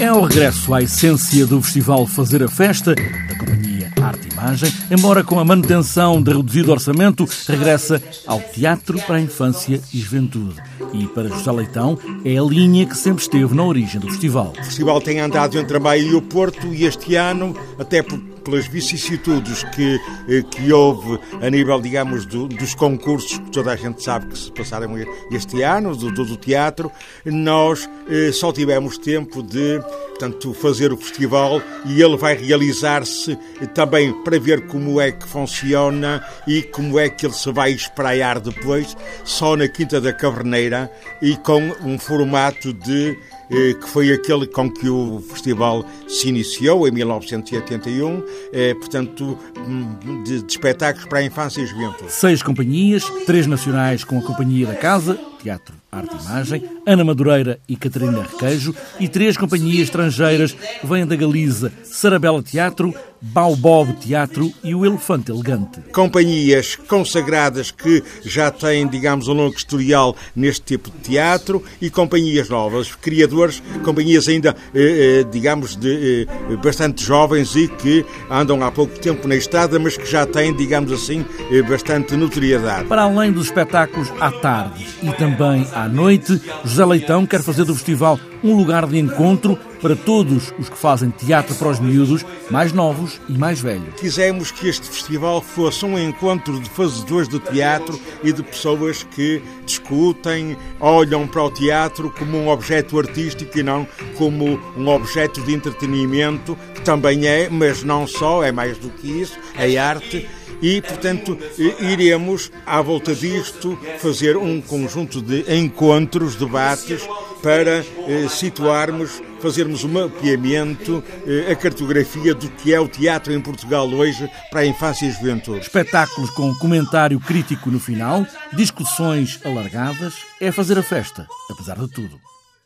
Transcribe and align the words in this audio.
É 0.00 0.10
o 0.10 0.22
regresso 0.22 0.72
à 0.72 0.80
essência 0.80 1.46
do 1.46 1.60
festival 1.60 2.06
Fazer 2.06 2.42
a 2.42 2.48
Festa, 2.48 2.94
da 2.94 3.38
companhia 3.38 3.92
Arte 4.00 4.28
e 4.28 4.32
Imagem, 4.32 4.72
embora 4.90 5.22
com 5.22 5.38
a 5.38 5.44
manutenção 5.44 6.22
de 6.22 6.32
reduzido 6.32 6.72
orçamento, 6.72 7.28
regressa 7.46 8.02
ao 8.26 8.40
teatro 8.40 8.98
para 9.02 9.16
a 9.16 9.20
infância 9.20 9.78
e 9.92 9.98
juventude. 9.98 10.56
E 10.94 11.06
para 11.08 11.28
José 11.28 11.52
Leitão, 11.52 11.98
é 12.24 12.38
a 12.38 12.42
linha 12.42 12.86
que 12.86 12.96
sempre 12.96 13.22
esteve 13.22 13.54
na 13.54 13.62
origem 13.62 14.00
do 14.00 14.08
festival. 14.08 14.54
O 14.58 14.64
festival 14.64 15.02
tem 15.02 15.20
andado 15.20 15.58
entre 15.58 15.76
a 15.76 15.80
Bahia 15.80 16.12
e 16.12 16.14
o 16.14 16.22
Porto 16.22 16.68
e 16.68 16.86
este 16.86 17.16
ano, 17.16 17.54
até 17.78 18.02
por 18.02 18.18
pelas 18.40 18.66
vicissitudes 18.66 19.62
que, 19.64 20.00
eh, 20.28 20.42
que 20.50 20.72
houve 20.72 21.18
a 21.40 21.50
nível, 21.50 21.80
digamos, 21.80 22.26
do, 22.26 22.48
dos 22.48 22.74
concursos 22.74 23.38
que 23.38 23.50
toda 23.50 23.72
a 23.72 23.76
gente 23.76 24.02
sabe 24.02 24.26
que 24.26 24.38
se 24.38 24.52
passaram 24.52 24.94
este 25.30 25.62
ano, 25.62 25.94
do, 25.96 26.10
do 26.10 26.36
teatro, 26.36 26.90
nós 27.24 27.88
eh, 28.08 28.32
só 28.32 28.52
tivemos 28.52 28.98
tempo 28.98 29.42
de 29.42 29.80
portanto, 30.20 30.52
fazer 30.52 30.92
o 30.92 30.98
festival 30.98 31.62
e 31.86 32.02
ele 32.02 32.16
vai 32.16 32.36
realizar-se 32.36 33.36
também 33.74 34.12
para 34.22 34.38
ver 34.38 34.66
como 34.66 35.00
é 35.00 35.10
que 35.10 35.26
funciona 35.26 36.22
e 36.46 36.62
como 36.62 36.98
é 36.98 37.08
que 37.08 37.24
ele 37.24 37.32
se 37.32 37.50
vai 37.50 37.72
espraiar 37.72 38.38
depois, 38.38 38.94
só 39.24 39.56
na 39.56 39.66
Quinta 39.66 39.98
da 39.98 40.12
Caverneira 40.12 40.92
e 41.22 41.36
com 41.36 41.60
um 41.82 41.98
formato 41.98 42.72
de 42.72 43.16
que 43.50 43.88
foi 43.88 44.12
aquele 44.12 44.46
com 44.46 44.70
que 44.70 44.88
o 44.88 45.20
festival 45.28 45.84
se 46.06 46.28
iniciou 46.28 46.86
em 46.86 46.90
1981, 46.92 48.22
eh, 48.52 48.74
portanto, 48.74 49.36
hum, 49.58 50.22
de, 50.24 50.42
de 50.42 50.52
espetáculos 50.52 51.06
para 51.06 51.18
a 51.18 51.24
infância 51.24 51.60
e 51.60 51.66
juventude. 51.66 52.12
Seis 52.12 52.42
companhias, 52.42 53.04
três 53.26 53.46
nacionais 53.46 54.04
com 54.04 54.18
a 54.18 54.22
Companhia 54.22 54.66
da 54.66 54.74
Casa, 54.74 55.18
Teatro 55.42 55.74
Arte 55.90 56.14
e 56.14 56.24
Imagem, 56.24 56.62
Ana 56.90 57.04
Madureira 57.04 57.60
e 57.68 57.76
Catarina 57.76 58.22
Requeijo, 58.22 58.74
e 58.98 59.06
três 59.06 59.36
companhias 59.36 59.82
estrangeiras 59.82 60.52
que 60.52 60.86
vêm 60.88 61.06
da 61.06 61.14
Galiza, 61.14 61.70
Sarabela 61.84 62.42
Teatro, 62.42 62.92
Baobob 63.22 63.92
Teatro 64.00 64.50
e 64.64 64.74
o 64.74 64.84
Elefante 64.84 65.30
Elegante. 65.30 65.80
Companhias 65.92 66.74
consagradas 66.74 67.70
que 67.70 68.02
já 68.24 68.50
têm, 68.50 68.88
digamos, 68.88 69.28
um 69.28 69.34
longo 69.34 69.54
historial 69.54 70.16
neste 70.34 70.62
tipo 70.62 70.90
de 70.90 70.96
teatro 70.98 71.62
e 71.80 71.90
companhias 71.90 72.48
novas, 72.48 72.94
criadores, 72.94 73.62
companhias 73.84 74.26
ainda, 74.26 74.56
eh, 74.74 75.20
eh, 75.20 75.24
digamos, 75.30 75.76
de, 75.76 76.26
eh, 76.26 76.56
bastante 76.56 77.04
jovens 77.04 77.54
e 77.54 77.68
que 77.68 78.06
andam 78.30 78.64
há 78.64 78.70
pouco 78.70 78.98
tempo 78.98 79.28
na 79.28 79.36
estrada, 79.36 79.78
mas 79.78 79.96
que 79.96 80.10
já 80.10 80.24
têm, 80.24 80.56
digamos 80.56 80.90
assim, 80.90 81.24
bastante 81.68 82.16
notoriedade. 82.16 82.88
Para 82.88 83.02
além 83.02 83.32
dos 83.32 83.46
espetáculos 83.46 84.10
à 84.18 84.32
tarde 84.32 84.86
e 85.02 85.12
também 85.12 85.66
à 85.74 85.86
noite, 85.88 86.40
José 86.64 86.79
Leitão 86.86 87.26
quer 87.26 87.42
fazer 87.42 87.64
do 87.64 87.74
festival 87.74 88.18
um 88.42 88.56
lugar 88.56 88.86
de 88.86 88.98
encontro 88.98 89.58
para 89.80 89.96
todos 89.96 90.52
os 90.58 90.68
que 90.68 90.76
fazem 90.76 91.10
teatro 91.10 91.54
para 91.54 91.68
os 91.68 91.80
miúdos, 91.80 92.24
mais 92.50 92.72
novos 92.72 93.20
e 93.28 93.32
mais 93.32 93.60
velhos. 93.60 93.94
Quisemos 93.98 94.50
que 94.50 94.68
este 94.68 94.86
festival 94.86 95.40
fosse 95.40 95.84
um 95.84 95.98
encontro 95.98 96.60
de 96.60 96.68
fazedores 96.68 97.28
do 97.28 97.40
teatro 97.40 97.98
e 98.22 98.32
de 98.32 98.42
pessoas 98.42 99.02
que 99.02 99.42
discutem, 99.64 100.56
olham 100.78 101.26
para 101.26 101.42
o 101.42 101.50
teatro 101.50 102.12
como 102.18 102.36
um 102.36 102.48
objeto 102.48 102.98
artístico 102.98 103.58
e 103.58 103.62
não 103.62 103.86
como 104.16 104.60
um 104.76 104.88
objeto 104.88 105.40
de 105.42 105.54
entretenimento, 105.54 106.56
que 106.80 106.84
também 106.84 107.26
é, 107.26 107.48
mas 107.50 107.84
não 107.84 108.06
só, 108.06 108.42
é 108.42 108.50
mais 108.50 108.78
do 108.78 108.88
que 108.90 109.20
isso, 109.20 109.38
é 109.56 109.76
arte 109.76 110.26
e, 110.62 110.82
portanto, 110.82 111.38
iremos, 111.78 112.50
à 112.66 112.82
volta 112.82 113.14
disto, 113.14 113.78
fazer 113.98 114.36
um 114.36 114.60
conjunto 114.60 115.22
de 115.22 115.44
encontros, 115.54 116.36
debates, 116.36 117.02
para 117.42 117.78
eh, 117.78 118.28
situarmos, 118.28 119.22
fazermos 119.40 119.82
um 119.82 119.88
mapeamento, 119.88 121.02
eh, 121.26 121.50
a 121.50 121.56
cartografia 121.56 122.34
do 122.34 122.50
que 122.50 122.74
é 122.74 122.78
o 122.78 122.86
teatro 122.86 123.32
em 123.32 123.40
Portugal 123.40 123.88
hoje 123.88 124.30
para 124.50 124.60
a 124.60 124.66
infância 124.66 125.06
e 125.06 125.08
a 125.08 125.12
juventude. 125.12 125.60
Espetáculos 125.60 126.28
com 126.30 126.54
comentário 126.56 127.18
crítico 127.18 127.70
no 127.70 127.80
final, 127.80 128.26
discussões 128.52 129.40
alargadas, 129.42 130.12
é 130.38 130.52
fazer 130.52 130.78
a 130.78 130.82
festa, 130.82 131.26
apesar 131.50 131.78
de 131.78 131.88
tudo. 131.88 132.20